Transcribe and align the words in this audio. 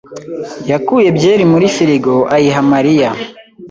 yakuye 0.71 1.09
byeri 1.17 1.43
muri 1.51 1.65
firigo 1.75 2.13
ayiha 2.35 2.61
Mariya. 2.73 3.09